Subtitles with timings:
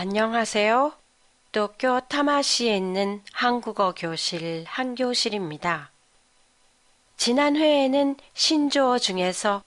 [0.00, 0.92] 안녕하세요.
[1.50, 5.90] 도쿄 타마시에 있는 한국어 교실 한 교실입니다.
[7.16, 9.64] 지난 회에는 신조어 중에서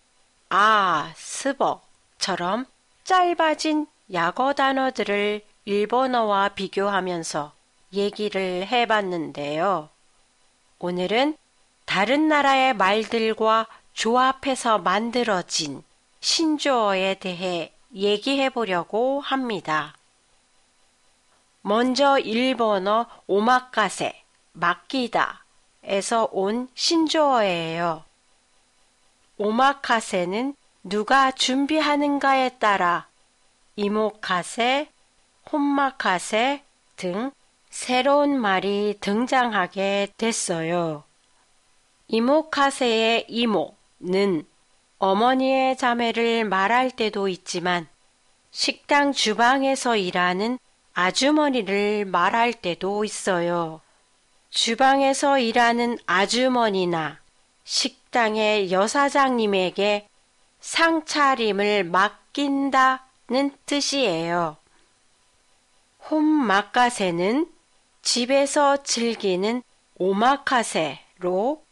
[0.47, 2.65] 아, 스버처럼
[3.03, 7.51] 짧아진 약어 단어들을 일본어와 비교하면서
[7.91, 9.89] 얘기를 해봤는데요.
[10.79, 11.35] 오늘은
[11.83, 15.83] 다른 나라의 말들과 조합해서 만들어진
[16.21, 19.93] 신조어에 대해 얘기해 보려고 합니다.
[21.61, 25.45] 먼저 일본어 오마카세, 맡기다
[25.83, 28.03] 에서 온 신조어예요.
[29.37, 33.07] 오마카세는 누가 준비하는가에 따라
[33.75, 34.89] 이모카세,
[35.51, 36.63] 홈마카세
[36.95, 37.31] 등
[37.69, 41.03] 새로운 말이 등장하게 됐어요.
[42.07, 44.45] 이모카세의 이모는
[44.99, 47.87] 어머니의 자매를 말할 때도 있지만
[48.51, 50.59] 식당 주방에서 일하는
[50.93, 53.81] 아주머니를 말할 때도 있어요.
[54.49, 57.19] 주방에서 일하는 아주머니나
[57.63, 60.07] 식당의 여사장님에게
[60.59, 64.57] 상차림을 맡긴다는 뜻이에요.
[66.09, 67.47] 홈마카세는
[68.01, 69.63] 집에서 즐기는
[69.97, 71.63] 오마카세로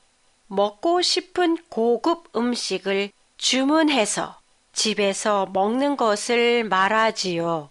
[0.47, 4.39] 먹고 싶은 고급 음식을 주문해서
[4.73, 7.69] 집에서 먹는 것을 말하지요.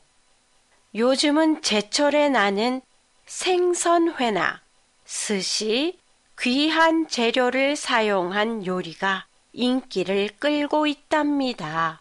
[0.98, 2.80] 요즘은 제철에 나는
[3.24, 4.60] 생선회나
[5.04, 5.96] 스시,
[6.40, 12.00] 귀한 재료를 사용한 요리가 인기를 끌고 있답니다.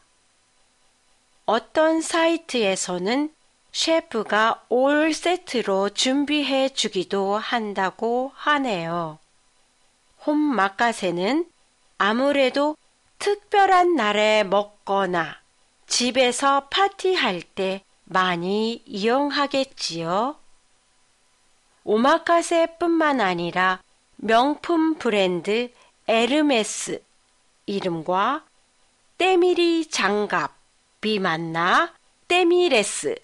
[1.45, 3.31] 어떤 사이트에서는
[3.72, 9.20] 셰프가 올 세트로 준비해 주기도 한다고 하네요.
[10.26, 11.48] 홈마카세는
[12.00, 12.76] 아무래도
[13.20, 15.38] 특별한 날에 먹거나
[15.86, 20.38] 집에서 파티할 때 많이 이용하겠지요.
[21.84, 23.82] 오마카세뿐만 아니라
[24.16, 25.72] 명품 브랜드
[26.08, 27.04] 에르메스
[27.66, 28.44] 이름과
[29.17, 31.94] 때밀이 장갑이 만나
[32.28, 33.20] 때미레스라는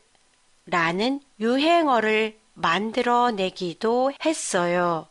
[1.40, 5.08] 유행어를 만들어내기도 했어요.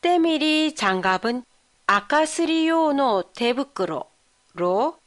[0.00, 1.44] 때밀이 장갑은
[1.86, 4.99] 아카스리오노 대부끄로로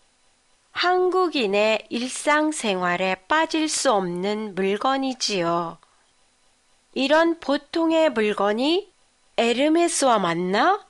[1.14, 5.78] 한국인의 일상생활에 빠질 수 없는 물건이지요.
[6.96, 8.92] 이런 보통의 물건이
[9.38, 10.84] 에르메스와 만나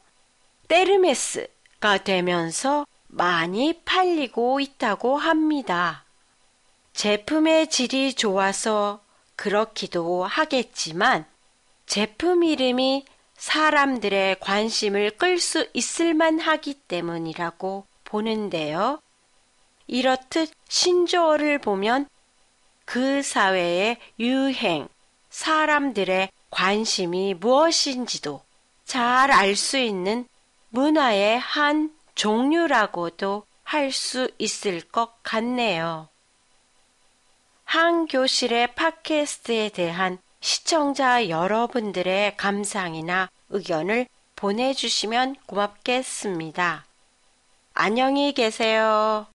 [0.70, 6.06] 테르메스가 되면서 많이 팔리고 있다고 합니다.
[6.94, 9.02] 제품의 질이 좋아서
[9.36, 11.26] 그렇기도 하겠지만
[11.86, 13.06] 제품 이름이
[13.36, 19.00] 사람들의 관심을 끌 수 있을 만하기 때문이라고 보는데요.
[19.88, 22.08] 이렇듯 신조어를 보면
[22.86, 24.88] 그 사회의 유행,
[25.30, 28.42] 사람들의 관심이 무엇인지도
[28.86, 30.28] 잘 알 수 있는
[30.70, 36.10] 문화의 한 종류라고도 할 수 있을 것 같네요.
[37.64, 46.86] 한 교실의 팟캐스트에 대한 시청자 여러분들의 감상이나 의견을 보내주시면 고맙겠습니다.
[47.74, 49.33] 안녕히 계세요.